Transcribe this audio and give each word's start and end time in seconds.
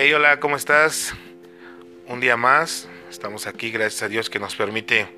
Hey, 0.00 0.12
hola, 0.12 0.38
¿cómo 0.38 0.54
estás? 0.54 1.12
Un 2.06 2.20
día 2.20 2.36
más, 2.36 2.88
estamos 3.10 3.48
aquí, 3.48 3.72
gracias 3.72 4.04
a 4.04 4.08
Dios 4.08 4.30
que 4.30 4.38
nos 4.38 4.54
permite 4.54 5.08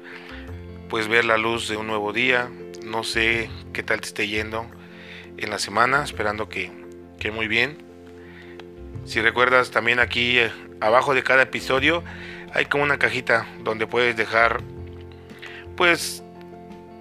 pues 0.89 1.07
ver 1.07 1.27
la 1.27 1.37
luz 1.37 1.69
de 1.69 1.77
un 1.77 1.87
nuevo 1.87 2.15
día. 2.15 2.49
No 2.83 3.05
sé 3.05 3.51
qué 3.75 3.83
tal 3.83 4.01
te 4.01 4.07
esté 4.07 4.27
yendo 4.27 4.65
en 5.37 5.51
la 5.51 5.59
semana, 5.59 6.03
esperando 6.03 6.49
que, 6.49 6.73
que 7.19 7.31
muy 7.31 7.47
bien. 7.47 7.77
Si 9.05 9.21
recuerdas 9.21 9.71
también 9.71 10.01
aquí 10.01 10.39
eh, 10.39 10.51
abajo 10.81 11.13
de 11.13 11.23
cada 11.23 11.43
episodio 11.43 12.03
hay 12.55 12.65
como 12.65 12.83
una 12.83 12.99
cajita 12.99 13.47
donde 13.63 13.87
puedes 13.87 14.17
dejar 14.17 14.63
pues 15.77 16.23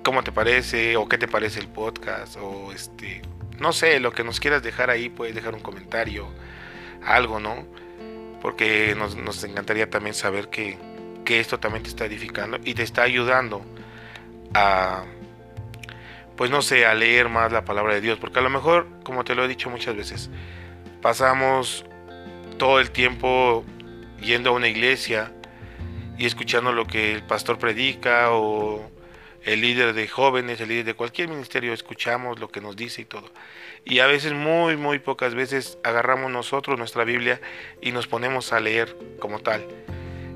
cómo 0.04 0.22
te 0.22 0.34
parece 0.34 0.98
o 0.98 1.08
qué 1.08 1.18
te 1.18 1.30
parece 1.30 1.62
el 1.62 1.70
podcast 1.70 2.36
o 2.42 2.74
este 2.74 3.22
no 3.58 3.72
sé, 3.74 4.00
lo 4.00 4.12
que 4.12 4.24
nos 4.24 4.40
quieras 4.40 4.64
dejar 4.64 4.90
ahí, 4.90 5.10
puedes 5.10 5.36
dejar 5.36 5.54
un 5.54 5.60
comentario, 5.60 6.28
algo, 7.10 7.40
¿no? 7.40 7.66
Porque 8.42 8.96
nos, 8.98 9.44
encantaría 9.44 9.90
también 9.90 10.14
saber 10.14 10.50
que, 10.50 10.78
que, 11.26 11.40
esto 11.40 11.60
también 11.60 11.84
te 11.84 11.90
está 11.90 12.06
edificando 12.06 12.58
y 12.64 12.74
te 12.74 12.84
está 12.84 13.04
ayudando 13.04 13.62
a, 14.54 15.04
pues 16.38 16.52
no 16.52 16.62
sé, 16.62 16.86
a 16.86 16.94
leer 16.94 17.28
más 17.28 17.52
la 17.52 17.66
palabra 17.66 17.96
de 17.96 18.02
Dios. 18.02 18.18
Porque 18.20 18.40
a 18.40 18.42
lo 18.42 18.50
mejor, 18.50 18.88
como 19.04 19.24
te 19.24 19.36
lo 19.36 19.44
he 19.44 19.48
dicho 19.48 19.70
muchas 19.70 19.96
veces, 19.96 20.30
pasamos 21.02 21.86
todo 22.58 22.80
el 22.80 22.92
tiempo 22.92 23.66
yendo 24.22 24.52
a 24.52 24.54
una 24.54 24.68
iglesia 24.68 25.34
y 26.18 26.26
escuchando 26.26 26.72
lo 26.72 26.86
que 26.86 27.14
el 27.14 27.24
pastor 27.24 27.58
predica 27.58 28.32
o 28.32 28.90
el 29.44 29.62
líder 29.62 29.94
de 29.94 30.08
jóvenes, 30.08 30.60
el 30.62 30.70
líder 30.70 30.86
de 30.86 30.94
cualquier 30.94 31.30
ministerio, 31.30 31.74
escuchamos 31.74 32.40
lo 32.40 32.50
que 32.50 32.62
nos 32.62 32.76
dice 32.76 33.02
y 33.02 33.06
todo. 33.06 33.30
Y 33.86 34.00
a 34.00 34.08
veces, 34.08 34.34
muy, 34.34 34.78
muy 34.78 35.00
pocas 35.00 35.36
veces, 35.36 35.78
agarramos 35.84 36.32
nosotros 36.32 36.78
nuestra 36.78 37.04
Biblia 37.04 37.40
y 37.82 37.92
nos 37.92 38.08
ponemos 38.08 38.52
a 38.54 38.60
leer 38.60 38.96
como 39.20 39.40
tal. 39.40 39.66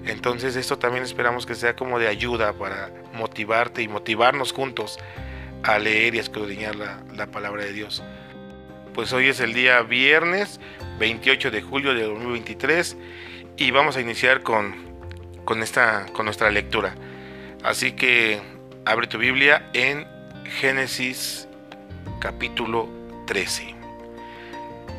Entonces 0.05 0.55
esto 0.55 0.77
también 0.77 1.03
esperamos 1.03 1.45
que 1.45 1.55
sea 1.55 1.75
como 1.75 1.97
de 1.97 2.07
ayuda 2.07 2.53
para 2.53 2.91
motivarte 3.13 3.81
y 3.81 3.87
motivarnos 3.87 4.51
juntos 4.51 4.99
a 5.63 5.79
leer 5.79 6.15
y 6.15 6.17
a 6.17 6.21
escudriñar 6.21 6.75
la, 6.75 7.01
la 7.15 7.27
palabra 7.27 7.63
de 7.63 7.71
Dios. 7.71 8.03
Pues 8.93 9.13
hoy 9.13 9.29
es 9.29 9.39
el 9.39 9.53
día 9.53 9.81
viernes 9.81 10.59
28 10.99 11.51
de 11.51 11.61
julio 11.61 11.93
de 11.93 12.03
2023 12.03 12.97
y 13.57 13.71
vamos 13.71 13.97
a 13.97 14.01
iniciar 14.01 14.43
con, 14.43 14.75
con, 15.45 15.63
esta, 15.63 16.05
con 16.13 16.25
nuestra 16.25 16.51
lectura. 16.51 16.95
Así 17.63 17.93
que 17.93 18.41
Abre 18.85 19.07
tu 19.07 19.17
Biblia 19.17 19.69
en 19.71 20.05
Génesis 20.59 21.47
capítulo 22.19 22.89
13. 23.27 23.73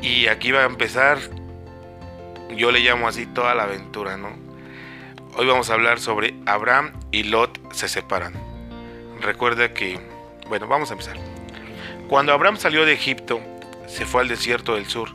Y 0.01 0.25
aquí 0.25 0.51
va 0.51 0.61
a 0.61 0.65
empezar, 0.65 1.19
yo 2.57 2.71
le 2.71 2.79
llamo 2.79 3.07
así 3.07 3.27
toda 3.27 3.53
la 3.53 3.65
aventura, 3.65 4.17
¿no? 4.17 4.29
Hoy 5.35 5.45
vamos 5.45 5.69
a 5.69 5.75
hablar 5.75 5.99
sobre 5.99 6.33
Abraham 6.47 6.93
y 7.11 7.23
Lot 7.25 7.59
se 7.73 7.87
separan. 7.87 8.33
Recuerda 9.21 9.71
que, 9.71 9.99
bueno, 10.47 10.67
vamos 10.67 10.89
a 10.89 10.93
empezar. 10.93 11.17
Cuando 12.09 12.33
Abraham 12.33 12.57
salió 12.57 12.87
de 12.87 12.93
Egipto, 12.93 13.39
se 13.85 14.07
fue 14.07 14.21
al 14.21 14.27
desierto 14.27 14.73
del 14.73 14.87
sur. 14.87 15.09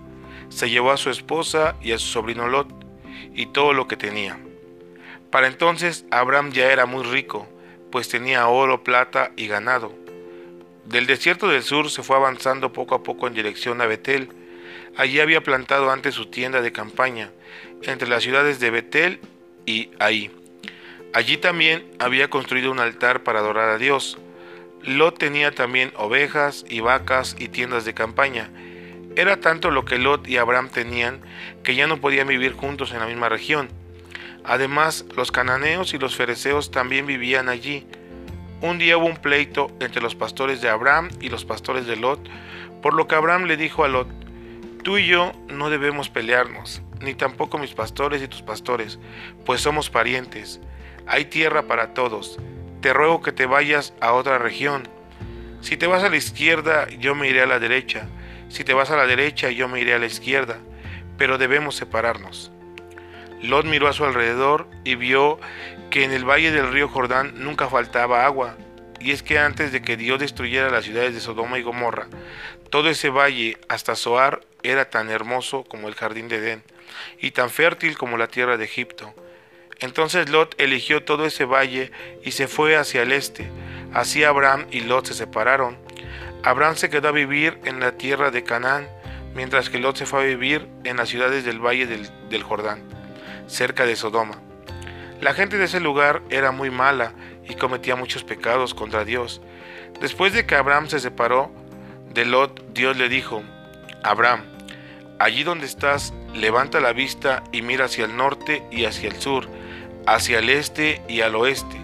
Se 0.49 0.71
llevó 0.71 0.93
a 0.93 0.97
su 0.97 1.11
esposa 1.11 1.75
y 1.83 1.91
a 1.91 1.99
su 1.99 2.07
sobrino 2.07 2.47
Lot 2.47 2.69
y 3.35 3.47
todo 3.47 3.73
lo 3.73 3.89
que 3.89 3.97
tenía. 3.97 4.39
Para 5.33 5.49
entonces 5.49 6.05
Abraham 6.13 6.53
ya 6.53 6.71
era 6.71 6.87
muy 6.87 7.03
rico 7.03 7.49
pues 7.91 8.09
tenía 8.09 8.49
oro, 8.49 8.83
plata 8.85 9.33
y 9.37 9.47
ganado. 9.47 9.93
Del 10.85 11.07
desierto 11.07 11.49
del 11.49 11.63
sur 11.63 11.91
se 11.91 12.03
fue 12.03 12.17
avanzando 12.17 12.73
poco 12.73 12.95
a 12.95 13.03
poco 13.03 13.27
en 13.27 13.35
dirección 13.35 13.81
a 13.81 13.87
Betel. 13.87 14.29
Allí 14.97 15.21
había 15.21 15.43
plantado 15.43 15.91
antes 15.91 16.15
su 16.15 16.27
tienda 16.27 16.63
de 16.63 16.73
campaña, 16.73 17.31
entre 17.83 18.09
las 18.09 18.23
ciudades 18.23 18.61
de 18.61 18.71
Betel 18.71 19.21
y 19.67 19.91
Ahí. 19.99 20.31
Allí 21.13 21.37
también 21.37 21.85
había 21.99 22.31
construido 22.31 22.71
un 22.71 22.79
altar 22.79 23.23
para 23.23 23.41
adorar 23.41 23.69
a 23.71 23.79
Dios. 23.79 24.19
Lot 24.83 25.19
tenía 25.19 25.53
también 25.53 25.93
ovejas 25.97 26.65
y 26.69 26.81
vacas 26.81 27.37
y 27.39 27.49
tiendas 27.49 27.85
de 27.85 27.95
campaña. 27.95 28.51
Era 29.17 29.41
tanto 29.41 29.71
lo 29.71 29.85
que 29.85 29.99
Lot 29.99 30.29
y 30.29 30.37
Abraham 30.37 30.71
tenían 30.71 31.21
que 31.65 31.75
ya 31.75 31.87
no 31.87 32.01
podían 32.01 32.29
vivir 32.29 32.53
juntos 32.53 32.93
en 32.93 33.01
la 33.01 33.07
misma 33.07 33.29
región. 33.29 33.69
Además, 34.45 35.05
los 35.17 35.33
cananeos 35.33 35.95
y 35.95 35.99
los 35.99 36.17
fereceos 36.17 36.71
también 36.71 37.07
vivían 37.07 37.49
allí. 37.49 37.87
Un 38.63 38.79
día 38.79 38.99
hubo 38.99 39.07
un 39.07 39.17
pleito 39.17 39.71
entre 39.81 40.03
los 40.03 40.15
pastores 40.15 40.61
de 40.61 40.69
Abraham 40.69 41.09
y 41.21 41.29
los 41.29 41.45
pastores 41.45 41.87
de 41.87 41.97
Lot, 41.97 42.21
por 42.83 42.95
lo 42.95 43.07
que 43.07 43.15
Abraham 43.15 43.45
le 43.45 43.57
dijo 43.57 43.85
a 43.85 43.89
Lot, 43.89 44.09
Tú 44.83 44.97
y 44.97 45.07
yo 45.07 45.33
no 45.49 45.69
debemos 45.69 46.09
pelearnos, 46.09 46.81
ni 47.01 47.15
tampoco 47.15 47.59
mis 47.59 47.75
pastores 47.75 48.23
y 48.23 48.29
tus 48.29 48.41
pastores, 48.41 48.99
pues 49.45 49.61
somos 49.61 49.91
parientes. 49.91 50.61
Hay 51.07 51.27
tierra 51.27 51.63
para 51.63 51.93
todos. 51.93 52.39
Te 52.81 52.95
ruego 52.95 53.21
que 53.21 53.33
te 53.33 53.45
vayas 53.45 53.93
a 54.01 54.13
otra 54.13 54.39
región. 54.39 54.89
Si 55.61 55.77
te 55.77 55.87
vas 55.87 56.03
a 56.03 56.09
la 56.09 56.17
izquierda, 56.17 56.89
yo 56.89 57.15
me 57.15 57.29
iré 57.29 57.43
a 57.43 57.47
la 57.47 57.59
derecha. 57.59 58.09
Si 58.49 58.65
te 58.65 58.73
vas 58.73 58.91
a 58.91 58.97
la 58.97 59.07
derecha, 59.07 59.51
yo 59.51 59.69
me 59.69 59.81
iré 59.81 59.93
a 59.93 59.99
la 59.99 60.07
izquierda. 60.07 60.59
Pero 61.19 61.37
debemos 61.37 61.77
separarnos. 61.77 62.51
Lot 63.43 63.65
miró 63.65 63.89
a 63.89 63.95
su 63.95 64.05
alrededor 64.05 64.67
y 64.85 64.97
vio 64.97 65.41
que 65.91 66.05
en 66.05 66.13
el 66.13 66.29
valle 66.29 66.53
del 66.53 66.71
río 66.71 66.89
Jordán 66.89 67.33
nunca 67.37 67.69
faltaba 67.69 68.27
agua. 68.27 68.57
Y 69.01 69.13
es 69.13 69.23
que 69.23 69.39
antes 69.39 69.73
de 69.73 69.81
que 69.81 69.97
Dios 69.97 70.21
destruyera 70.21 70.69
las 70.69 70.85
ciudades 70.85 71.15
de 71.15 71.21
Sodoma 71.21 71.59
y 71.59 71.63
Gomorra, 71.63 72.07
todo 72.69 72.91
ese 72.91 73.09
valle 73.09 73.57
hasta 73.69 73.97
Zoar 73.97 74.43
era 74.63 74.91
tan 74.91 75.09
hermoso 75.09 75.65
como 75.65 75.89
el 75.89 75.95
jardín 75.95 76.29
de 76.29 76.37
Edén, 76.37 76.63
y 77.19 77.31
tan 77.31 77.49
fértil 77.49 77.97
como 77.97 78.19
la 78.19 78.29
tierra 78.29 78.59
de 78.59 78.65
Egipto. 78.65 79.15
Entonces 79.79 80.29
Lot 80.29 80.55
eligió 80.61 81.03
todo 81.03 81.25
ese 81.25 81.47
valle 81.47 81.91
y 82.23 82.33
se 82.33 82.47
fue 82.47 82.77
hacia 82.77 83.03
el 83.03 83.13
este. 83.13 83.51
Así 83.95 84.23
Abraham 84.23 84.67
y 84.71 84.81
Lot 84.81 85.07
se 85.07 85.15
separaron. 85.15 85.79
Abraham 86.43 86.77
se 86.77 86.91
quedó 86.91 87.09
a 87.09 87.13
vivir 87.13 87.59
en 87.65 87.81
la 87.81 87.93
tierra 87.93 88.31
de 88.31 88.45
Canaán, 88.45 88.87
mientras 89.35 89.71
que 89.71 89.79
Lot 89.79 89.97
se 89.97 90.05
fue 90.05 90.21
a 90.21 90.27
vivir 90.27 90.69
en 90.85 90.99
las 90.99 91.09
ciudades 91.09 91.47
del 91.47 91.59
valle 91.59 91.87
del, 91.87 92.07
del 92.29 92.43
Jordán 92.43 93.00
cerca 93.51 93.85
de 93.85 93.97
Sodoma. 93.97 94.41
La 95.21 95.35
gente 95.35 95.59
de 95.59 95.65
ese 95.65 95.81
lugar 95.81 96.23
era 96.31 96.53
muy 96.53 96.71
mala 96.71 97.13
y 97.49 97.57
cometía 97.57 97.97
muchos 97.97 98.25
pecados 98.25 98.75
contra 98.75 99.05
Dios. 99.05 99.43
Después 100.01 100.33
de 100.33 100.47
que 100.47 100.55
Abraham 100.55 100.89
se 100.89 101.01
separó 101.01 101.53
de 102.15 102.25
Lot, 102.25 102.73
Dios 102.73 102.97
le 102.97 103.09
dijo, 103.09 103.43
Abraham, 104.03 104.43
allí 105.19 105.43
donde 105.43 105.67
estás, 105.67 106.15
levanta 106.35 106.81
la 106.81 106.93
vista 106.93 107.43
y 107.53 107.63
mira 107.63 107.87
hacia 107.87 108.07
el 108.07 108.17
norte 108.17 108.63
y 108.71 108.85
hacia 108.85 109.11
el 109.11 109.21
sur, 109.21 109.49
hacia 110.07 110.39
el 110.39 110.49
este 110.49 111.03
y 111.09 111.21
al 111.21 111.35
oeste. 111.35 111.77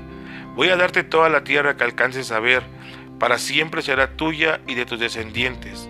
Voy 0.55 0.71
a 0.71 0.77
darte 0.77 1.03
toda 1.03 1.29
la 1.29 1.45
tierra 1.45 1.77
que 1.77 1.85
alcances 1.85 2.33
a 2.33 2.41
ver, 2.41 2.63
para 3.19 3.39
siempre 3.39 3.83
será 3.83 4.17
tuya 4.17 4.61
y 4.67 4.75
de 4.75 4.87
tus 4.87 4.99
descendientes. 4.99 5.89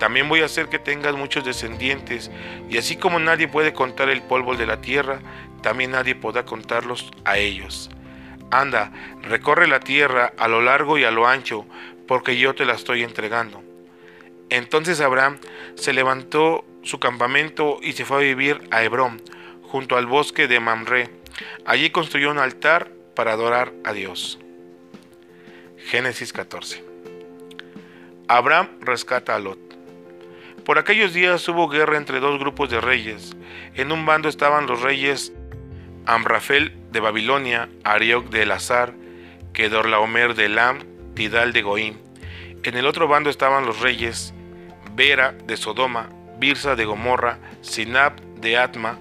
También 0.00 0.30
voy 0.30 0.40
a 0.40 0.46
hacer 0.46 0.68
que 0.68 0.78
tengas 0.78 1.14
muchos 1.14 1.44
descendientes, 1.44 2.30
y 2.70 2.78
así 2.78 2.96
como 2.96 3.18
nadie 3.18 3.48
puede 3.48 3.74
contar 3.74 4.08
el 4.08 4.22
polvo 4.22 4.56
de 4.56 4.64
la 4.64 4.80
tierra, 4.80 5.20
también 5.62 5.90
nadie 5.90 6.14
podrá 6.14 6.46
contarlos 6.46 7.10
a 7.26 7.36
ellos. 7.36 7.90
Anda, 8.50 8.92
recorre 9.22 9.68
la 9.68 9.80
tierra 9.80 10.32
a 10.38 10.48
lo 10.48 10.62
largo 10.62 10.96
y 10.96 11.04
a 11.04 11.10
lo 11.10 11.28
ancho, 11.28 11.66
porque 12.08 12.38
yo 12.38 12.54
te 12.54 12.64
la 12.64 12.72
estoy 12.72 13.02
entregando. 13.02 13.62
Entonces 14.48 15.02
Abraham 15.02 15.38
se 15.74 15.92
levantó 15.92 16.64
su 16.82 16.98
campamento 16.98 17.78
y 17.82 17.92
se 17.92 18.06
fue 18.06 18.16
a 18.16 18.20
vivir 18.20 18.62
a 18.70 18.82
Hebrón, 18.82 19.20
junto 19.64 19.98
al 19.98 20.06
bosque 20.06 20.48
de 20.48 20.60
Mamre. 20.60 21.10
Allí 21.66 21.90
construyó 21.90 22.30
un 22.30 22.38
altar 22.38 22.90
para 23.14 23.32
adorar 23.32 23.74
a 23.84 23.92
Dios. 23.92 24.38
Génesis 25.76 26.32
14. 26.32 26.82
Abraham 28.28 28.78
rescata 28.80 29.36
a 29.36 29.38
Lot. 29.38 29.69
Por 30.64 30.78
aquellos 30.78 31.14
días 31.14 31.48
hubo 31.48 31.68
guerra 31.68 31.96
entre 31.96 32.20
dos 32.20 32.38
grupos 32.38 32.70
de 32.70 32.80
reyes. 32.80 33.36
En 33.74 33.92
un 33.92 34.04
bando 34.04 34.28
estaban 34.28 34.66
los 34.66 34.82
reyes 34.82 35.32
Amrafel 36.06 36.76
de 36.92 37.00
Babilonia, 37.00 37.68
Arioc 37.84 38.28
de 38.30 38.42
Elazar, 38.42 38.92
Kedorlaomer 39.52 40.34
de 40.34 40.46
Elam, 40.46 40.78
Tidal 41.14 41.52
de 41.52 41.62
Goim. 41.62 41.96
En 42.62 42.76
el 42.76 42.86
otro 42.86 43.08
bando 43.08 43.30
estaban 43.30 43.64
los 43.64 43.80
reyes 43.80 44.34
Bera 44.94 45.32
de 45.32 45.56
Sodoma, 45.56 46.08
Birsa 46.38 46.76
de 46.76 46.84
Gomorra, 46.84 47.38
Sinab 47.62 48.20
de 48.40 48.58
Atma, 48.58 48.98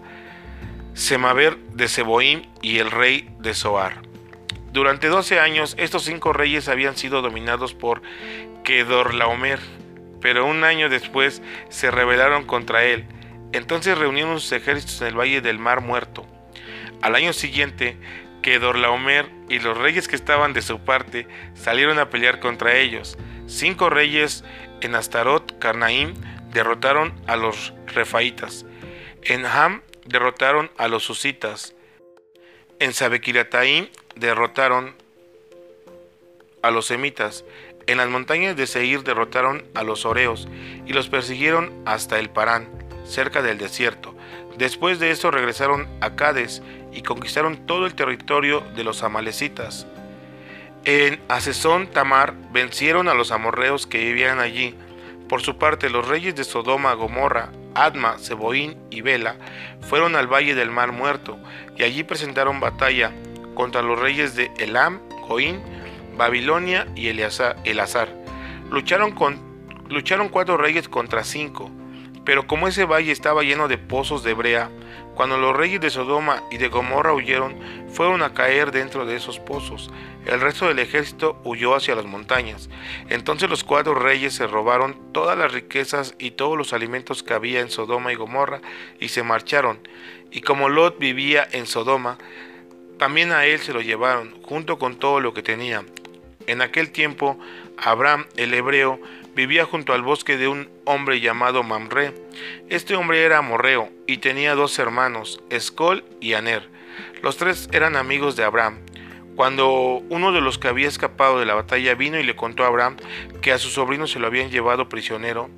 Semaver 0.94 1.58
de 1.74 1.88
Seboim 1.88 2.44
y 2.62 2.80
el 2.80 2.92
rey 2.92 3.30
de 3.40 3.54
Soar. 3.54 4.02
Durante 4.72 5.08
doce 5.08 5.40
años 5.40 5.76
estos 5.78 6.04
cinco 6.04 6.32
reyes 6.32 6.70
habían 6.70 6.96
sido 6.96 7.22
dominados 7.22 7.74
por 7.74 8.02
Kedorlaomer, 8.64 9.60
pero 10.22 10.46
un 10.46 10.64
año 10.64 10.90
después 10.90 11.42
se 11.70 11.92
rebelaron 11.92 12.46
contra 12.46 12.84
él. 12.84 13.06
Entonces 13.52 13.98
reunieron 13.98 14.40
sus 14.40 14.52
ejércitos 14.52 15.02
en 15.02 15.08
el 15.08 15.20
valle 15.20 15.42
del 15.42 15.60
Mar 15.60 15.82
Muerto. 15.82 16.26
Al 17.02 17.16
año 17.16 17.34
siguiente, 17.34 17.98
Kedorlaomer 18.42 19.30
y 19.50 19.60
los 19.60 19.78
reyes 19.78 20.08
que 20.08 20.16
estaban 20.16 20.54
de 20.54 20.62
su 20.62 20.80
parte 20.80 21.28
salieron 21.56 22.00
a 22.00 22.10
pelear 22.10 22.40
contra 22.40 22.76
ellos. 22.76 23.18
Cinco 23.48 23.90
reyes 23.90 24.44
en 24.82 24.96
Astarot, 24.96 25.58
Carnaim, 25.60 26.14
derrotaron 26.52 27.14
a 27.28 27.36
los 27.36 27.74
refaitas. 27.88 28.66
En 29.24 29.46
Ham 29.46 29.82
derrotaron 30.06 30.72
a 30.78 30.88
los 30.88 31.04
susitas. 31.04 31.76
En 32.80 32.94
Sabequirataim 32.94 33.90
derrotaron 34.16 34.96
a 36.62 36.72
los 36.72 36.88
semitas. 36.88 37.46
En 37.90 37.98
las 37.98 38.08
montañas 38.08 38.56
de 38.56 38.68
Seir 38.68 39.02
derrotaron 39.02 39.64
a 39.74 39.82
los 39.82 40.06
oreos 40.06 40.48
y 40.86 40.94
los 40.94 41.10
persiguieron 41.10 41.72
hasta 41.88 42.20
el 42.20 42.30
Parán, 42.30 42.70
cerca 43.04 43.42
del 43.42 43.58
desierto. 43.58 44.14
Después 44.60 45.00
de 45.00 45.10
esto 45.10 45.32
regresaron 45.32 45.88
a 46.00 46.16
Cades 46.16 46.62
y 46.94 47.02
conquistaron 47.02 47.66
todo 47.66 47.88
el 47.88 47.96
territorio 47.96 48.62
de 48.76 48.84
los 48.84 49.02
amalecitas. 49.02 49.88
En 50.86 51.20
Asesón 51.30 51.88
Tamar 51.88 52.36
vencieron 52.52 53.08
a 53.08 53.16
los 53.16 53.32
amorreos 53.32 53.88
que 53.88 53.98
vivían 53.98 54.40
allí. 54.40 54.76
Por 55.28 55.42
su 55.42 55.58
parte, 55.58 55.90
los 55.90 56.08
reyes 56.08 56.36
de 56.36 56.44
Sodoma, 56.44 56.94
Gomorra, 56.94 57.50
Adma, 57.74 58.20
Seboín 58.20 58.78
y 58.92 59.02
Bela 59.02 59.36
fueron 59.82 60.16
al 60.16 60.32
valle 60.32 60.54
del 60.54 60.70
Mar 60.70 60.92
Muerto 60.92 61.40
y 61.76 61.82
allí 61.82 62.04
presentaron 62.04 62.60
batalla 62.60 63.12
contra 63.56 63.82
los 63.82 63.98
reyes 63.98 64.36
de 64.36 64.52
Elam, 64.60 65.00
Goín, 65.28 65.60
Babilonia 66.20 66.86
y 66.98 67.08
Elazar. 67.08 68.10
Lucharon, 68.70 69.14
con, 69.14 69.40
lucharon 69.88 70.28
cuatro 70.28 70.58
reyes 70.58 70.90
contra 70.90 71.24
cinco, 71.24 71.72
pero 72.26 72.46
como 72.46 72.68
ese 72.68 72.84
valle 72.84 73.14
estaba 73.14 73.44
lleno 73.44 73.70
de 73.70 73.78
pozos 73.78 74.22
de 74.26 74.34
brea, 74.34 74.70
cuando 75.16 75.38
los 75.38 75.56
reyes 75.56 75.80
de 75.80 75.90
Sodoma 75.90 76.44
y 76.52 76.58
de 76.58 76.68
Gomorra 76.68 77.14
huyeron, 77.14 77.56
fueron 77.94 78.22
a 78.22 78.34
caer 78.34 78.74
dentro 78.74 79.06
de 79.06 79.16
esos 79.16 79.40
pozos. 79.40 79.92
El 80.26 80.42
resto 80.42 80.68
del 80.68 80.80
ejército 80.80 81.40
huyó 81.46 81.74
hacia 81.74 81.96
las 81.96 82.06
montañas. 82.06 82.70
Entonces 83.08 83.50
los 83.50 83.64
cuatro 83.64 83.96
reyes 83.96 84.34
se 84.34 84.46
robaron 84.46 85.14
todas 85.14 85.38
las 85.38 85.54
riquezas 85.54 86.16
y 86.20 86.32
todos 86.32 86.58
los 86.58 86.74
alimentos 86.74 87.24
que 87.24 87.34
había 87.34 87.62
en 87.62 87.72
Sodoma 87.72 88.12
y 88.12 88.16
Gomorra 88.16 88.60
y 89.00 89.08
se 89.08 89.24
marcharon. 89.24 89.80
Y 90.32 90.42
como 90.42 90.68
Lot 90.68 91.00
vivía 91.00 91.48
en 91.50 91.66
Sodoma, 91.66 92.18
también 92.98 93.32
a 93.32 93.46
él 93.46 93.60
se 93.60 93.72
lo 93.72 93.80
llevaron, 93.80 94.36
junto 94.44 94.78
con 94.78 94.98
todo 94.98 95.22
lo 95.22 95.34
que 95.34 95.42
tenía. 95.42 95.86
En 96.50 96.64
aquel 96.64 96.90
tiempo, 96.90 97.38
Abraham, 97.78 98.26
el 98.36 98.56
hebreo, 98.56 99.00
vivía 99.36 99.66
junto 99.66 99.94
al 99.94 100.02
bosque 100.02 100.36
de 100.36 100.48
un 100.48 100.68
hombre 100.84 101.20
llamado 101.20 101.62
Mamre. 101.62 102.12
Este 102.70 102.96
hombre 102.96 103.24
era 103.24 103.38
amorreo 103.38 103.92
y 104.08 104.18
tenía 104.18 104.56
dos 104.56 104.80
hermanos, 104.80 105.44
Escol 105.52 106.04
y 106.20 106.34
Aner. 106.34 106.68
Los 107.22 107.38
tres 107.38 107.70
eran 107.72 107.96
amigos 107.96 108.36
de 108.36 108.46
Abraham. 108.46 108.80
Cuando 109.36 110.02
uno 110.10 110.32
de 110.32 110.42
los 110.42 110.58
que 110.58 110.70
había 110.70 110.88
escapado 110.88 111.40
de 111.40 111.46
la 111.46 111.54
batalla 111.54 111.94
vino 111.94 112.20
y 112.20 112.24
le 112.24 112.36
contó 112.36 112.64
a 112.64 112.68
Abraham 112.68 112.98
que 113.44 113.52
a 113.52 113.60
su 113.60 113.70
sobrino 113.70 114.08
se 114.08 114.18
lo 114.18 114.26
habían 114.26 114.50
llevado 114.50 114.90
prisionero, 114.90 115.52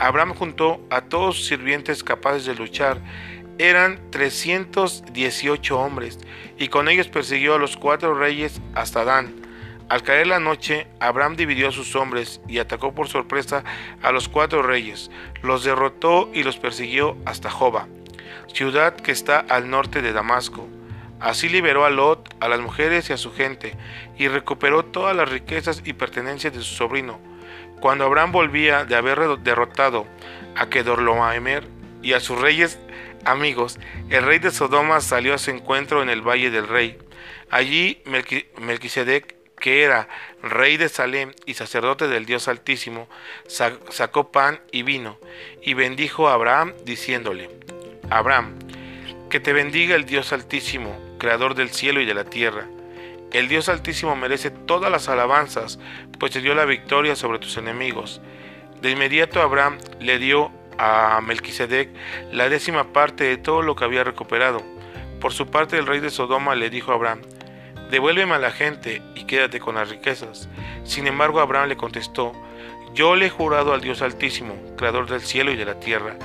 Abraham 0.00 0.34
juntó 0.34 0.84
a 0.90 1.02
todos 1.02 1.36
sus 1.36 1.46
sirvientes 1.46 2.02
capaces 2.02 2.46
de 2.46 2.56
luchar. 2.56 3.00
Eran 3.58 4.10
318 4.10 5.78
hombres, 5.78 6.18
y 6.58 6.66
con 6.66 6.88
ellos 6.88 7.06
persiguió 7.06 7.54
a 7.54 7.58
los 7.58 7.76
cuatro 7.76 8.14
reyes 8.14 8.60
hasta 8.74 9.04
Dan. 9.04 9.41
Al 9.92 10.02
caer 10.02 10.26
la 10.26 10.40
noche, 10.40 10.86
Abraham 11.00 11.36
dividió 11.36 11.68
a 11.68 11.70
sus 11.70 11.94
hombres 11.96 12.40
y 12.48 12.60
atacó 12.60 12.94
por 12.94 13.08
sorpresa 13.08 13.62
a 14.00 14.10
los 14.10 14.26
cuatro 14.26 14.62
reyes, 14.62 15.10
los 15.42 15.64
derrotó 15.64 16.30
y 16.32 16.44
los 16.44 16.56
persiguió 16.56 17.18
hasta 17.26 17.50
Joba, 17.50 17.88
ciudad 18.54 18.96
que 18.96 19.12
está 19.12 19.40
al 19.40 19.68
norte 19.68 20.00
de 20.00 20.14
Damasco. 20.14 20.66
Así 21.20 21.50
liberó 21.50 21.84
a 21.84 21.90
Lot, 21.90 22.34
a 22.40 22.48
las 22.48 22.60
mujeres 22.60 23.10
y 23.10 23.12
a 23.12 23.18
su 23.18 23.34
gente, 23.34 23.76
y 24.16 24.28
recuperó 24.28 24.82
todas 24.82 25.14
las 25.14 25.28
riquezas 25.28 25.82
y 25.84 25.92
pertenencias 25.92 26.54
de 26.54 26.62
su 26.62 26.74
sobrino. 26.74 27.20
Cuando 27.82 28.06
Abraham 28.06 28.32
volvía 28.32 28.86
de 28.86 28.96
haber 28.96 29.18
derrotado 29.40 30.06
a 30.56 30.70
Kedorloaemer 30.70 31.68
y 32.02 32.14
a 32.14 32.20
sus 32.20 32.40
reyes 32.40 32.78
amigos, 33.26 33.78
el 34.08 34.24
rey 34.24 34.38
de 34.38 34.52
Sodoma 34.52 35.02
salió 35.02 35.34
a 35.34 35.38
su 35.38 35.50
encuentro 35.50 36.02
en 36.02 36.08
el 36.08 36.26
valle 36.26 36.50
del 36.50 36.66
rey. 36.66 36.96
Allí 37.50 38.02
Melquisedec 38.06 39.41
que 39.62 39.84
era 39.84 40.08
rey 40.42 40.76
de 40.76 40.88
Salem 40.88 41.30
y 41.46 41.54
sacerdote 41.54 42.08
del 42.08 42.26
Dios 42.26 42.48
Altísimo, 42.48 43.08
sacó 43.46 44.32
pan 44.32 44.60
y 44.72 44.82
vino, 44.82 45.18
y 45.62 45.74
bendijo 45.74 46.28
a 46.28 46.34
Abraham, 46.34 46.72
diciéndole, 46.84 47.48
Abraham, 48.10 48.58
que 49.30 49.38
te 49.38 49.52
bendiga 49.52 49.94
el 49.94 50.04
Dios 50.04 50.32
Altísimo, 50.32 50.98
creador 51.18 51.54
del 51.54 51.70
cielo 51.70 52.00
y 52.00 52.06
de 52.06 52.12
la 52.12 52.24
tierra. 52.24 52.66
El 53.30 53.46
Dios 53.46 53.68
Altísimo 53.68 54.16
merece 54.16 54.50
todas 54.50 54.90
las 54.90 55.08
alabanzas, 55.08 55.78
pues 56.18 56.32
te 56.32 56.40
dio 56.40 56.56
la 56.56 56.64
victoria 56.64 57.14
sobre 57.14 57.38
tus 57.38 57.56
enemigos. 57.56 58.20
De 58.80 58.90
inmediato 58.90 59.40
Abraham 59.40 59.78
le 60.00 60.18
dio 60.18 60.50
a 60.76 61.20
Melquisedec 61.22 61.88
la 62.32 62.48
décima 62.48 62.92
parte 62.92 63.22
de 63.22 63.36
todo 63.36 63.62
lo 63.62 63.76
que 63.76 63.84
había 63.84 64.02
recuperado. 64.02 64.60
Por 65.20 65.32
su 65.32 65.46
parte 65.46 65.78
el 65.78 65.86
rey 65.86 66.00
de 66.00 66.10
Sodoma 66.10 66.56
le 66.56 66.68
dijo 66.68 66.90
a 66.90 66.96
Abraham, 66.96 67.22
devuélveme 67.92 68.34
a 68.34 68.38
la 68.38 68.50
gente 68.50 69.02
y 69.14 69.24
quédate 69.24 69.60
con 69.60 69.74
las 69.74 69.90
riquezas. 69.90 70.48
Sin 70.82 71.06
embargo, 71.06 71.40
Abraham 71.40 71.68
le 71.68 71.76
contestó, 71.76 72.32
yo 72.94 73.16
le 73.16 73.26
he 73.26 73.30
jurado 73.30 73.74
al 73.74 73.82
Dios 73.82 74.00
Altísimo, 74.00 74.56
Creador 74.78 75.10
del 75.10 75.20
cielo 75.20 75.52
y 75.52 75.56
de 75.56 75.66
la 75.66 75.78
tierra, 75.78 76.16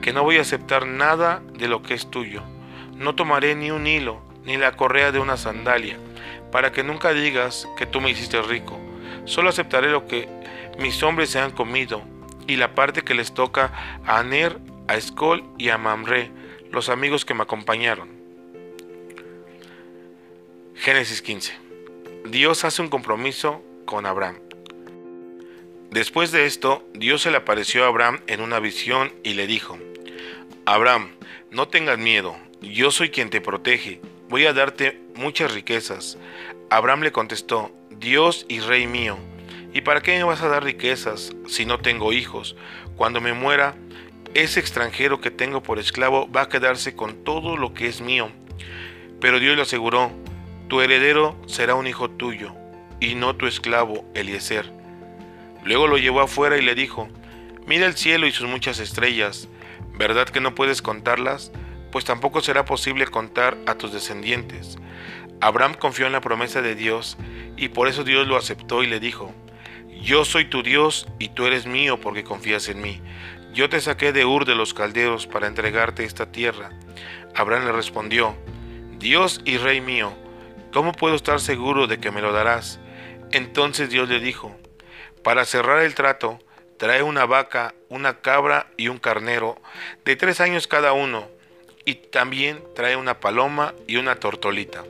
que 0.00 0.12
no 0.12 0.22
voy 0.22 0.38
a 0.38 0.42
aceptar 0.42 0.86
nada 0.86 1.42
de 1.52 1.66
lo 1.66 1.82
que 1.82 1.94
es 1.94 2.08
tuyo. 2.12 2.42
No 2.94 3.16
tomaré 3.16 3.56
ni 3.56 3.72
un 3.72 3.88
hilo, 3.88 4.22
ni 4.44 4.56
la 4.56 4.76
correa 4.76 5.10
de 5.10 5.18
una 5.18 5.36
sandalia, 5.36 5.98
para 6.52 6.70
que 6.70 6.84
nunca 6.84 7.12
digas 7.12 7.68
que 7.76 7.86
tú 7.86 8.00
me 8.00 8.10
hiciste 8.10 8.40
rico. 8.42 8.78
Solo 9.24 9.48
aceptaré 9.48 9.90
lo 9.90 10.06
que 10.06 10.28
mis 10.78 11.02
hombres 11.02 11.30
se 11.30 11.40
han 11.40 11.50
comido, 11.50 12.02
y 12.46 12.54
la 12.54 12.76
parte 12.76 13.02
que 13.02 13.14
les 13.14 13.34
toca 13.34 13.72
a 14.06 14.20
Aner, 14.20 14.60
a 14.86 14.94
Escol 14.94 15.42
y 15.58 15.70
a 15.70 15.76
Mamre, 15.78 16.30
los 16.70 16.88
amigos 16.88 17.24
que 17.24 17.34
me 17.34 17.42
acompañaron. 17.42 18.15
Génesis 20.78 21.22
15. 21.22 21.52
Dios 22.26 22.64
hace 22.64 22.82
un 22.82 22.88
compromiso 22.88 23.64
con 23.86 24.06
Abraham. 24.06 24.38
Después 25.90 26.30
de 26.32 26.44
esto, 26.44 26.86
Dios 26.92 27.22
se 27.22 27.30
le 27.30 27.38
apareció 27.38 27.84
a 27.84 27.88
Abraham 27.88 28.20
en 28.26 28.40
una 28.40 28.60
visión 28.60 29.12
y 29.24 29.34
le 29.34 29.46
dijo, 29.46 29.78
Abraham, 30.64 31.12
no 31.50 31.66
tengas 31.66 31.98
miedo, 31.98 32.36
yo 32.60 32.90
soy 32.90 33.10
quien 33.10 33.30
te 33.30 33.40
protege, 33.40 34.00
voy 34.28 34.44
a 34.44 34.52
darte 34.52 35.00
muchas 35.14 35.54
riquezas. 35.54 36.18
Abraham 36.70 37.02
le 37.02 37.12
contestó, 37.12 37.72
Dios 37.90 38.44
y 38.48 38.60
Rey 38.60 38.86
mío, 38.86 39.16
¿y 39.72 39.80
para 39.80 40.02
qué 40.02 40.18
me 40.18 40.24
vas 40.24 40.42
a 40.42 40.48
dar 40.48 40.62
riquezas 40.62 41.34
si 41.48 41.64
no 41.64 41.78
tengo 41.78 42.12
hijos? 42.12 42.54
Cuando 42.96 43.20
me 43.20 43.32
muera, 43.32 43.74
ese 44.34 44.60
extranjero 44.60 45.20
que 45.20 45.30
tengo 45.30 45.62
por 45.62 45.78
esclavo 45.78 46.30
va 46.30 46.42
a 46.42 46.48
quedarse 46.48 46.94
con 46.94 47.24
todo 47.24 47.56
lo 47.56 47.72
que 47.72 47.88
es 47.88 48.02
mío. 48.02 48.30
Pero 49.20 49.40
Dios 49.40 49.56
le 49.56 49.62
aseguró, 49.62 50.12
tu 50.68 50.80
heredero 50.80 51.36
será 51.46 51.74
un 51.74 51.86
hijo 51.86 52.10
tuyo, 52.10 52.52
y 53.00 53.14
no 53.14 53.36
tu 53.36 53.46
esclavo 53.46 54.04
Eliezer. 54.14 54.72
Luego 55.64 55.86
lo 55.86 55.98
llevó 55.98 56.20
afuera 56.20 56.56
y 56.58 56.62
le 56.62 56.74
dijo, 56.74 57.08
Mira 57.66 57.86
el 57.86 57.96
cielo 57.96 58.26
y 58.26 58.32
sus 58.32 58.48
muchas 58.48 58.78
estrellas, 58.78 59.48
¿verdad 59.94 60.28
que 60.28 60.40
no 60.40 60.54
puedes 60.54 60.82
contarlas? 60.82 61.50
Pues 61.90 62.04
tampoco 62.04 62.40
será 62.40 62.64
posible 62.64 63.06
contar 63.06 63.56
a 63.66 63.74
tus 63.74 63.92
descendientes. 63.92 64.78
Abraham 65.40 65.74
confió 65.74 66.06
en 66.06 66.12
la 66.12 66.20
promesa 66.20 66.62
de 66.62 66.74
Dios, 66.74 67.16
y 67.56 67.68
por 67.68 67.88
eso 67.88 68.04
Dios 68.04 68.26
lo 68.26 68.36
aceptó 68.36 68.82
y 68.82 68.86
le 68.86 69.00
dijo, 69.00 69.32
Yo 70.00 70.24
soy 70.24 70.46
tu 70.46 70.62
Dios 70.62 71.06
y 71.18 71.28
tú 71.30 71.46
eres 71.46 71.66
mío 71.66 72.00
porque 72.00 72.24
confías 72.24 72.68
en 72.68 72.80
mí. 72.80 73.00
Yo 73.52 73.68
te 73.68 73.80
saqué 73.80 74.12
de 74.12 74.24
Ur 74.24 74.44
de 74.44 74.54
los 74.54 74.74
Calderos 74.74 75.26
para 75.26 75.46
entregarte 75.46 76.04
esta 76.04 76.30
tierra. 76.30 76.70
Abraham 77.34 77.66
le 77.66 77.72
respondió, 77.72 78.36
Dios 78.98 79.40
y 79.44 79.56
Rey 79.56 79.80
mío, 79.80 80.12
¿Cómo 80.76 80.92
puedo 80.92 81.14
estar 81.14 81.40
seguro 81.40 81.86
de 81.86 82.00
que 82.00 82.10
me 82.10 82.20
lo 82.20 82.34
darás? 82.34 82.78
Entonces 83.32 83.88
Dios 83.88 84.10
le 84.10 84.20
dijo, 84.20 84.54
para 85.24 85.46
cerrar 85.46 85.80
el 85.80 85.94
trato, 85.94 86.38
trae 86.76 87.02
una 87.02 87.24
vaca, 87.24 87.74
una 87.88 88.20
cabra 88.20 88.66
y 88.76 88.88
un 88.88 88.98
carnero, 88.98 89.56
de 90.04 90.16
tres 90.16 90.38
años 90.42 90.66
cada 90.66 90.92
uno, 90.92 91.28
y 91.86 91.94
también 91.94 92.62
trae 92.74 92.94
una 92.94 93.20
paloma 93.20 93.72
y 93.86 93.96
una 93.96 94.16
tortolita. 94.16 94.84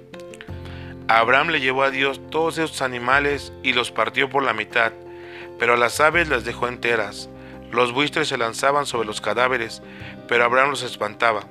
Abraham 1.07 1.51
le 1.51 1.61
llevó 1.61 1.85
a 1.85 1.93
Dios 1.93 2.21
todos 2.33 2.59
esos 2.59 2.83
animales 2.83 3.53
y 3.63 3.73
los 3.73 3.93
partió 3.93 4.29
por 4.29 4.43
la 4.43 4.55
mitad, 4.55 4.91
pero 5.57 5.75
a 5.75 5.77
las 5.77 6.01
aves 6.01 6.29
las 6.29 6.45
dejó 6.45 6.67
enteras. 6.67 7.31
Los 7.71 7.93
buitres 7.93 8.27
se 8.27 8.39
lanzaban 8.39 8.87
sobre 8.87 9.07
los 9.07 9.21
cadáveres, 9.21 9.83
pero 10.27 10.47
Abraham 10.47 10.71
los 10.71 10.83
espantaba. 10.83 11.47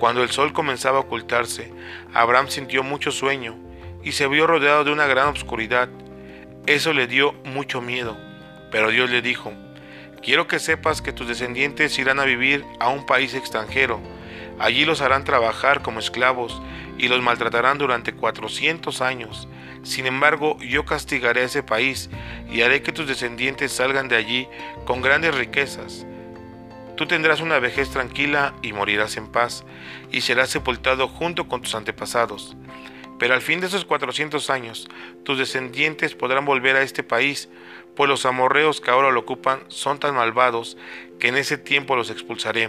Cuando 0.00 0.22
el 0.22 0.30
sol 0.30 0.54
comenzaba 0.54 0.96
a 0.96 1.02
ocultarse, 1.02 1.70
Abraham 2.14 2.48
sintió 2.48 2.82
mucho 2.82 3.12
sueño 3.12 3.54
y 4.02 4.12
se 4.12 4.26
vio 4.28 4.46
rodeado 4.46 4.82
de 4.82 4.92
una 4.92 5.06
gran 5.06 5.28
oscuridad. 5.28 5.90
Eso 6.66 6.94
le 6.94 7.06
dio 7.06 7.34
mucho 7.44 7.82
miedo, 7.82 8.16
pero 8.72 8.90
Dios 8.90 9.10
le 9.10 9.20
dijo, 9.20 9.52
quiero 10.22 10.46
que 10.46 10.58
sepas 10.58 11.02
que 11.02 11.12
tus 11.12 11.28
descendientes 11.28 11.98
irán 11.98 12.18
a 12.18 12.24
vivir 12.24 12.64
a 12.80 12.88
un 12.88 13.04
país 13.04 13.34
extranjero. 13.34 14.00
Allí 14.58 14.86
los 14.86 15.02
harán 15.02 15.24
trabajar 15.24 15.82
como 15.82 15.98
esclavos 15.98 16.62
y 16.96 17.08
los 17.08 17.20
maltratarán 17.20 17.76
durante 17.76 18.14
cuatrocientos 18.14 19.02
años. 19.02 19.48
Sin 19.82 20.06
embargo, 20.06 20.56
yo 20.60 20.86
castigaré 20.86 21.42
a 21.42 21.44
ese 21.44 21.62
país 21.62 22.08
y 22.50 22.62
haré 22.62 22.80
que 22.80 22.92
tus 22.92 23.06
descendientes 23.06 23.70
salgan 23.70 24.08
de 24.08 24.16
allí 24.16 24.48
con 24.86 25.02
grandes 25.02 25.34
riquezas 25.34 26.06
Tú 27.00 27.06
tendrás 27.06 27.40
una 27.40 27.58
vejez 27.58 27.88
tranquila 27.88 28.52
y 28.60 28.74
morirás 28.74 29.16
en 29.16 29.26
paz, 29.26 29.64
y 30.12 30.20
serás 30.20 30.50
sepultado 30.50 31.08
junto 31.08 31.48
con 31.48 31.62
tus 31.62 31.74
antepasados. 31.74 32.58
Pero 33.18 33.32
al 33.32 33.40
fin 33.40 33.58
de 33.58 33.68
esos 33.68 33.86
cuatrocientos 33.86 34.50
años, 34.50 34.86
tus 35.24 35.38
descendientes 35.38 36.14
podrán 36.14 36.44
volver 36.44 36.76
a 36.76 36.82
este 36.82 37.02
país, 37.02 37.48
pues 37.96 38.06
los 38.06 38.26
amorreos 38.26 38.82
que 38.82 38.90
ahora 38.90 39.10
lo 39.10 39.20
ocupan 39.20 39.60
son 39.68 39.98
tan 39.98 40.14
malvados 40.14 40.76
que 41.18 41.28
en 41.28 41.38
ese 41.38 41.56
tiempo 41.56 41.96
los 41.96 42.10
expulsaré. 42.10 42.68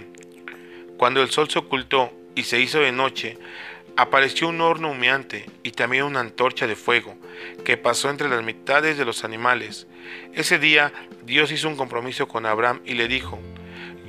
Cuando 0.95 1.21
el 1.21 1.29
sol 1.29 1.50
se 1.50 1.59
ocultó 1.59 2.13
y 2.33 2.43
se 2.43 2.61
hizo 2.61 2.79
de 2.79 2.93
noche, 2.93 3.38
apareció 3.97 4.47
un 4.47 4.61
horno 4.61 4.91
humeante 4.91 5.45
y 5.63 5.71
también 5.71 6.05
una 6.05 6.21
antorcha 6.21 6.67
de 6.67 6.77
fuego, 6.77 7.17
que 7.65 7.75
pasó 7.75 8.09
entre 8.09 8.29
las 8.29 8.43
mitades 8.43 8.97
de 8.97 9.03
los 9.03 9.25
animales. 9.25 9.88
Ese 10.33 10.57
día 10.57 10.93
Dios 11.25 11.51
hizo 11.51 11.67
un 11.67 11.75
compromiso 11.75 12.29
con 12.29 12.45
Abraham 12.45 12.79
y 12.85 12.93
le 12.93 13.09
dijo, 13.09 13.38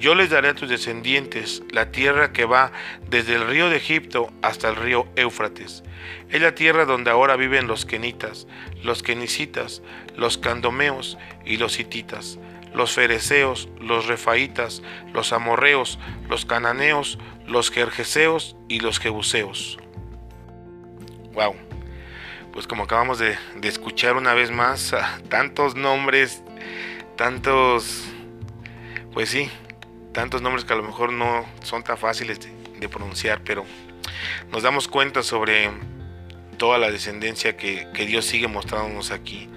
yo 0.02 0.16
les 0.16 0.30
daré 0.30 0.48
a 0.48 0.54
tus 0.54 0.68
descendientes 0.68 1.62
la 1.70 1.92
tierra 1.92 2.32
que 2.32 2.44
va 2.44 2.72
desde 3.08 3.36
el 3.36 3.46
río 3.46 3.70
de 3.70 3.76
Egipto 3.76 4.32
hasta 4.42 4.68
el 4.68 4.74
río 4.74 5.06
Éufrates. 5.14 5.84
Es 6.28 6.42
la 6.42 6.56
tierra 6.56 6.86
donde 6.86 7.12
ahora 7.12 7.36
viven 7.36 7.68
los 7.68 7.86
kenitas, 7.86 8.48
los 8.82 9.04
kenicitas, 9.04 9.80
los 10.16 10.38
candomeos 10.38 11.18
y 11.44 11.56
los 11.56 11.78
hititas, 11.78 12.40
los 12.74 12.94
fereceos, 12.94 13.68
los 13.80 14.08
refaitas, 14.08 14.82
los 15.12 15.32
amorreos, 15.32 16.00
los 16.28 16.46
cananeos, 16.46 17.20
los 17.46 17.70
jerjeseos 17.70 18.56
y 18.68 18.80
los 18.80 18.98
jebuseos. 18.98 19.78
Wow. 21.32 21.54
Pues 22.52 22.66
como 22.66 22.82
acabamos 22.82 23.20
de, 23.20 23.36
de 23.54 23.68
escuchar 23.68 24.16
una 24.16 24.34
vez 24.34 24.50
más, 24.50 24.96
tantos 25.28 25.76
nombres, 25.76 26.42
tantos, 27.16 28.08
pues 29.12 29.28
sí, 29.28 29.48
tantos 30.12 30.42
nombres 30.42 30.64
que 30.64 30.72
a 30.72 30.76
lo 30.76 30.82
mejor 30.82 31.12
no 31.12 31.46
son 31.62 31.82
tan 31.82 31.98
fáciles 31.98 32.40
de, 32.40 32.88
pronunciar, 32.88 33.42
pero 33.44 33.64
nos 34.50 34.64
damos 34.64 34.88
cuenta 34.88 35.22
sobre 35.22 35.70
toda 36.58 36.78
la 36.78 36.90
descendencia 36.90 37.56
que, 37.56 37.86
Dios 38.06 38.24
sigue 38.24 38.48
mostrándonos 38.48 39.12
aquí. 39.12 39.48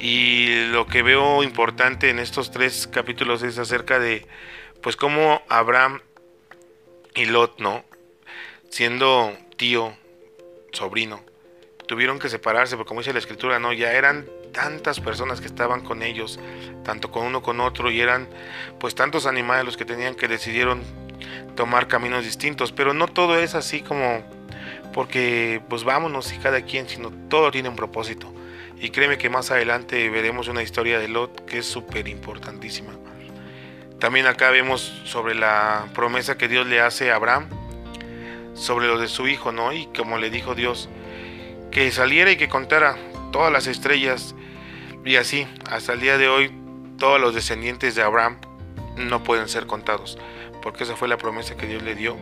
Y 0.00 0.66
lo 0.68 0.86
que 0.86 1.02
veo 1.02 1.42
importante 1.42 2.08
en 2.08 2.18
estos 2.18 2.50
tres 2.50 2.86
capítulos 2.86 3.42
es 3.42 3.58
acerca 3.58 3.98
de, 3.98 4.26
pues, 4.82 4.96
cómo 4.96 5.42
Abraham 5.48 6.00
y 7.14 7.26
Lot, 7.26 7.60
¿no? 7.60 7.84
Siendo 8.70 9.36
tío, 9.56 9.94
sobrino, 10.72 11.22
tuvieron 11.86 12.18
que 12.18 12.28
separarse, 12.28 12.76
porque 12.76 12.88
como 12.88 13.00
dice 13.00 13.12
la 13.12 13.18
escritura, 13.18 13.58
¿no? 13.58 13.72
Ya 13.72 13.92
eran 13.92 14.26
tantas 14.54 15.00
personas 15.00 15.42
que 15.42 15.46
estaban 15.46 15.82
con 15.82 16.02
ellos, 16.02 16.40
tanto 16.84 17.10
con 17.10 17.26
uno 17.26 17.42
con 17.42 17.60
otro, 17.60 17.90
y 17.90 18.00
eran 18.00 18.26
pues 18.78 18.94
tantos 18.94 19.26
animales 19.26 19.66
los 19.66 19.76
que 19.76 19.84
tenían 19.84 20.14
que 20.14 20.28
decidieron 20.28 20.82
tomar 21.56 21.88
caminos 21.88 22.24
distintos, 22.24 22.72
pero 22.72 22.94
no 22.94 23.08
todo 23.08 23.38
es 23.38 23.54
así 23.54 23.82
como 23.82 24.22
porque 24.94 25.60
pues 25.68 25.84
vámonos 25.84 26.32
y 26.32 26.38
cada 26.38 26.62
quien, 26.62 26.88
sino 26.88 27.10
todo 27.28 27.50
tiene 27.50 27.68
un 27.68 27.76
propósito. 27.76 28.32
Y 28.80 28.90
créeme 28.90 29.18
que 29.18 29.28
más 29.28 29.50
adelante 29.50 30.08
veremos 30.08 30.48
una 30.48 30.62
historia 30.62 30.98
de 30.98 31.08
Lot 31.08 31.44
que 31.44 31.58
es 31.58 31.66
súper 31.66 32.06
importantísima. 32.08 32.92
También 33.98 34.26
acá 34.26 34.50
vemos 34.50 34.80
sobre 35.04 35.34
la 35.34 35.86
promesa 35.94 36.36
que 36.38 36.48
Dios 36.48 36.66
le 36.66 36.80
hace 36.80 37.10
a 37.10 37.16
Abraham, 37.16 37.48
sobre 38.54 38.86
lo 38.86 38.98
de 38.98 39.08
su 39.08 39.26
hijo, 39.26 39.50
¿no? 39.50 39.72
Y 39.72 39.86
como 39.86 40.18
le 40.18 40.30
dijo 40.30 40.54
Dios, 40.54 40.88
que 41.70 41.90
saliera 41.90 42.30
y 42.30 42.36
que 42.36 42.48
contara 42.48 42.96
todas 43.32 43.52
las 43.52 43.66
estrellas 43.66 44.34
y 45.04 45.16
así, 45.16 45.46
hasta 45.70 45.92
el 45.92 46.00
día 46.00 46.18
de 46.18 46.28
hoy, 46.28 46.50
todos 46.98 47.20
los 47.20 47.34
descendientes 47.34 47.94
de 47.94 48.02
Abraham 48.02 48.38
no 48.96 49.22
pueden 49.22 49.48
ser 49.48 49.66
contados, 49.66 50.18
porque 50.62 50.84
esa 50.84 50.96
fue 50.96 51.08
la 51.08 51.18
promesa 51.18 51.56
que 51.56 51.66
Dios 51.66 51.82
le 51.82 51.94
dio 51.94 52.16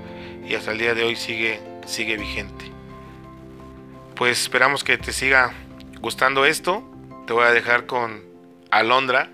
y 0.46 0.54
hasta 0.54 0.72
el 0.72 0.78
día 0.78 0.94
de 0.94 1.04
hoy 1.04 1.16
sigue, 1.16 1.60
sigue 1.86 2.16
vigente. 2.16 2.64
Pues 4.14 4.42
esperamos 4.42 4.84
que 4.84 4.98
te 4.98 5.12
siga 5.12 5.52
gustando 6.00 6.44
esto. 6.44 6.82
Te 7.26 7.32
voy 7.32 7.44
a 7.44 7.52
dejar 7.52 7.86
con 7.86 8.22
Alondra, 8.70 9.30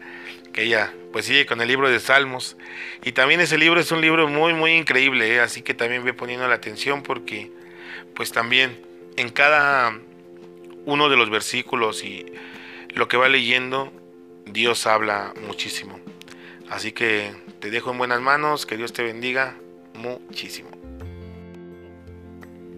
que 0.53 0.65
ella 0.65 0.93
pues 1.13 1.25
sigue 1.25 1.47
con 1.47 1.61
el 1.61 1.69
libro 1.69 1.89
de 1.89 2.01
Salmos. 2.01 2.57
Y 3.05 3.13
también 3.13 3.41
ese 3.41 3.59
libro 3.59 3.81
es 3.81 3.91
un 3.91 4.01
libro 4.01 4.29
muy, 4.29 4.53
muy 4.53 4.73
increíble, 4.73 5.35
¿eh? 5.35 5.41
así 5.41 5.63
que 5.63 5.75
también 5.75 6.05
ve 6.05 6.13
poniendo 6.13 6.47
la 6.47 6.55
atención 6.55 7.03
porque 7.03 7.51
pues 8.15 8.33
también 8.33 8.81
en 9.17 9.31
cada 9.31 9.99
uno 10.85 11.09
de 11.09 11.17
los 11.17 11.31
versículos 11.31 12.05
y 12.05 12.27
lo 12.99 13.07
que 13.07 13.17
va 13.17 13.29
leyendo, 13.29 13.93
Dios 14.45 14.89
habla 14.89 15.33
muchísimo. 15.47 16.01
Así 16.69 16.91
que 16.91 17.33
te 17.61 17.71
dejo 17.71 17.93
en 17.93 17.99
buenas 17.99 18.21
manos, 18.21 18.67
que 18.67 18.77
Dios 18.77 18.93
te 18.93 19.05
bendiga 19.05 19.55
muchísimo. 19.95 20.69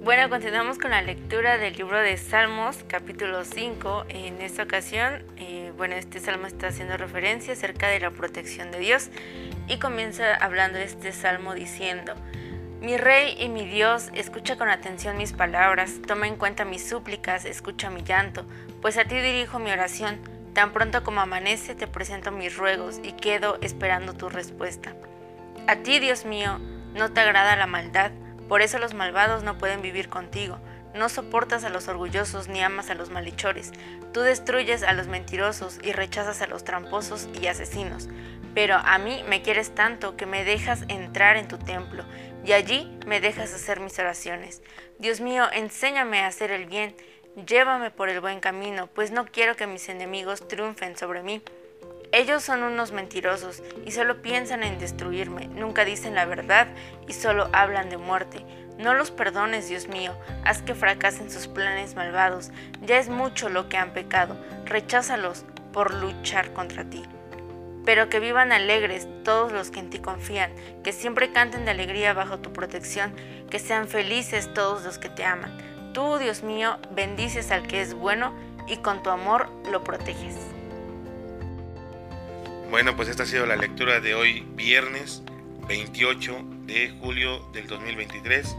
Bueno, 0.03 0.29
continuamos 0.29 0.79
con 0.79 0.91
la 0.91 1.01
lectura 1.01 1.57
del 1.57 1.75
libro 1.75 1.99
de 1.99 2.19
Salmos, 2.19 2.85
capítulo 2.87 3.45
5. 3.45 4.05
En 4.11 4.43
esta 4.43 4.65
ocasión, 4.65 5.23
eh, 5.39 5.73
bueno, 5.79 5.95
este 5.95 6.21
salmo 6.21 6.47
está 6.47 6.69
haciendo 6.69 6.99
referencia 6.99 7.55
acerca 7.55 7.89
de 7.89 8.01
la 8.01 8.11
protección 8.11 8.71
de 8.73 8.79
Dios 8.79 9.09
y 9.69 9.79
comienza 9.79 10.35
hablando 10.35 10.79
este 10.79 11.13
salmo 11.13 11.55
diciendo, 11.55 12.15
mi 12.81 12.97
Rey 12.97 13.37
y 13.39 13.51
mi 13.51 13.67
Dios, 13.67 14.09
escucha 14.15 14.57
con 14.57 14.71
atención 14.71 15.19
mis 15.19 15.35
palabras, 15.35 16.01
toma 16.07 16.27
en 16.27 16.37
cuenta 16.37 16.65
mis 16.65 16.89
súplicas, 16.89 17.45
escucha 17.45 17.91
mi 17.91 18.03
llanto, 18.03 18.47
pues 18.81 18.97
a 18.97 19.05
ti 19.05 19.17
dirijo 19.17 19.59
mi 19.59 19.71
oración. 19.71 20.19
Tan 20.55 20.73
pronto 20.73 21.05
como 21.05 21.21
amanece 21.21 21.75
te 21.75 21.87
presento 21.87 22.33
mis 22.33 22.57
ruegos 22.57 22.99
y 23.03 23.13
quedo 23.13 23.59
esperando 23.61 24.15
tu 24.15 24.31
respuesta. 24.31 24.95
A 25.67 25.77
ti, 25.77 25.99
Dios 26.01 26.25
mío, 26.25 26.59
no 26.95 27.13
te 27.13 27.21
agrada 27.21 27.55
la 27.55 27.67
maldad, 27.67 28.13
por 28.49 28.63
eso 28.63 28.79
los 28.79 28.95
malvados 28.95 29.43
no 29.43 29.59
pueden 29.59 29.83
vivir 29.83 30.09
contigo. 30.09 30.59
No 30.95 31.09
soportas 31.09 31.63
a 31.65 31.69
los 31.69 31.87
orgullosos 31.87 32.49
ni 32.49 32.63
amas 32.63 32.91
a 32.91 32.95
los 32.95 33.11
malhechores. 33.11 33.73
Tú 34.13 34.23
destruyes 34.23 34.83
a 34.83 34.93
los 34.93 35.07
mentirosos 35.07 35.79
y 35.85 35.93
rechazas 35.93 36.43
a 36.43 36.49
los 36.49 36.65
tramposos 36.65 37.29
y 37.41 37.47
asesinos. 37.47 38.09
Pero 38.55 38.75
a 38.75 38.99
mí 38.99 39.23
me 39.29 39.43
quieres 39.43 39.73
tanto 39.73 40.17
que 40.17 40.27
me 40.27 40.43
dejas 40.43 40.85
entrar 40.89 41.37
en 41.37 41.47
tu 41.47 41.59
templo 41.59 42.05
y 42.45 42.53
allí 42.53 42.99
me 43.07 43.21
dejas 43.21 43.53
hacer 43.53 43.81
mis 43.81 43.99
oraciones. 43.99 44.63
Dios 44.99 45.21
mío, 45.21 45.45
enséñame 45.53 46.21
a 46.21 46.27
hacer 46.27 46.51
el 46.51 46.67
bien, 46.67 46.95
llévame 47.47 47.91
por 47.91 48.09
el 48.09 48.21
buen 48.21 48.41
camino, 48.41 48.89
pues 48.89 49.11
no 49.11 49.27
quiero 49.27 49.57
que 49.57 49.67
mis 49.67 49.89
enemigos 49.89 50.47
triunfen 50.49 50.97
sobre 50.97 51.23
mí. 51.23 51.43
Ellos 52.13 52.43
son 52.43 52.65
unos 52.65 52.91
mentirosos 52.91 53.63
y 53.87 53.93
solo 53.93 54.21
piensan 54.21 54.65
en 54.65 54.79
destruirme, 54.79 55.47
nunca 55.47 55.85
dicen 55.85 56.15
la 56.15 56.25
verdad 56.25 56.67
y 57.07 57.13
solo 57.13 57.49
hablan 57.53 57.89
de 57.89 57.99
muerte. 57.99 58.45
No 58.79 58.95
los 58.95 59.11
perdones, 59.11 59.69
Dios 59.69 59.87
mío, 59.89 60.13
haz 60.45 60.63
que 60.63 60.75
fracasen 60.75 61.31
sus 61.31 61.47
planes 61.47 61.95
malvados. 61.95 62.51
Ya 62.83 62.99
es 62.99 63.09
mucho 63.09 63.49
lo 63.49 63.69
que 63.69 63.77
han 63.77 63.93
pecado, 63.93 64.37
recházalos 64.65 65.45
por 65.73 65.95
luchar 65.95 66.53
contra 66.53 66.85
ti 66.85 67.05
pero 67.85 68.09
que 68.09 68.21
vivan 68.21 68.53
alegres 68.53 69.09
todos 69.25 69.53
los 69.53 69.71
que 69.71 69.81
en 69.81 69.91
ti 69.91 69.99
confían, 69.99 70.53
que 70.83 70.93
siempre 70.93 71.33
canten 71.33 71.65
de 71.65 71.71
alegría 71.71 72.13
bajo 72.13 72.39
tu 72.39 72.53
protección, 72.53 73.15
que 73.51 73.59
sean 73.59 73.89
felices 73.89 74.53
todos 74.55 74.85
los 74.85 74.99
que 74.99 75.09
te 75.09 75.25
aman. 75.25 75.93
Tú, 75.93 76.19
Dios 76.19 76.43
mío, 76.43 76.79
bendices 76.93 77.51
al 77.51 77.67
que 77.67 77.81
es 77.81 77.95
bueno 77.95 78.33
y 78.67 78.77
con 78.77 79.03
tu 79.03 79.11
amor 79.11 79.49
lo 79.71 79.83
proteges. 79.83 80.37
Bueno, 82.71 82.95
pues 82.95 83.09
esta 83.09 83.25
ha 83.25 83.27
sido 83.27 83.47
la 83.47 83.57
lectura 83.57 83.99
de 83.99 84.15
hoy, 84.15 84.47
viernes 84.55 85.23
28 85.67 86.45
de 86.67 86.91
julio 87.01 87.41
del 87.53 87.67
2023. 87.67 88.57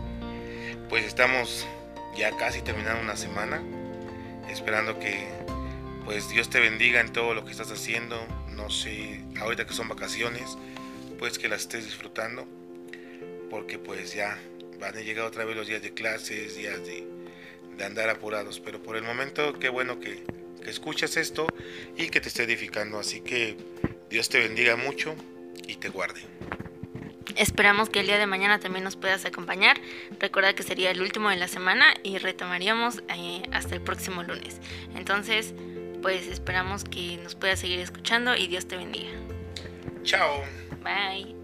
Pues 0.89 1.05
estamos 1.05 1.65
ya 2.17 2.35
casi 2.35 2.61
terminando 2.61 3.01
una 3.01 3.15
semana, 3.15 3.61
esperando 4.49 4.99
que 4.99 5.29
pues 6.03 6.29
Dios 6.29 6.49
te 6.49 6.59
bendiga 6.59 6.99
en 6.99 7.13
todo 7.13 7.33
lo 7.33 7.45
que 7.45 7.51
estás 7.51 7.71
haciendo, 7.71 8.17
no 8.55 8.69
sé, 8.69 9.23
ahorita 9.39 9.65
que 9.65 9.73
son 9.73 9.87
vacaciones, 9.87 10.57
pues 11.19 11.37
que 11.37 11.47
las 11.47 11.61
estés 11.61 11.85
disfrutando, 11.85 12.47
porque 13.49 13.77
pues 13.77 14.13
ya 14.13 14.39
van 14.79 14.97
a 14.97 15.01
llegar 15.01 15.25
otra 15.25 15.45
vez 15.45 15.55
los 15.55 15.67
días 15.67 15.81
de 15.81 15.93
clases, 15.93 16.55
días 16.55 16.79
de, 16.85 17.07
andar 17.83 18.09
apurados, 18.09 18.59
pero 18.59 18.83
por 18.83 18.95
el 18.95 19.01
momento 19.01 19.57
qué 19.57 19.67
bueno 19.67 19.99
que, 19.99 20.23
que 20.63 20.69
escuchas 20.69 21.17
esto 21.17 21.47
y 21.97 22.09
que 22.09 22.21
te 22.21 22.27
esté 22.27 22.43
edificando, 22.43 22.99
así 22.99 23.21
que 23.21 23.57
Dios 24.07 24.29
te 24.29 24.37
bendiga 24.37 24.75
mucho 24.75 25.15
y 25.67 25.77
te 25.77 25.89
guarde. 25.89 26.21
Esperamos 27.35 27.89
que 27.89 28.01
el 28.01 28.07
día 28.07 28.17
de 28.17 28.27
mañana 28.27 28.59
también 28.59 28.83
nos 28.83 28.97
puedas 28.97 29.25
acompañar. 29.25 29.79
Recuerda 30.19 30.53
que 30.53 30.63
sería 30.63 30.91
el 30.91 31.01
último 31.01 31.29
de 31.29 31.37
la 31.37 31.47
semana 31.47 31.85
y 32.03 32.17
retomaríamos 32.17 33.01
eh, 33.15 33.41
hasta 33.51 33.73
el 33.73 33.81
próximo 33.81 34.21
lunes. 34.21 34.59
Entonces, 34.95 35.53
pues 36.01 36.27
esperamos 36.27 36.83
que 36.83 37.17
nos 37.17 37.35
puedas 37.35 37.59
seguir 37.59 37.79
escuchando 37.79 38.35
y 38.35 38.47
Dios 38.47 38.67
te 38.67 38.77
bendiga. 38.77 39.11
Chao. 40.03 40.43
Bye. 40.83 41.40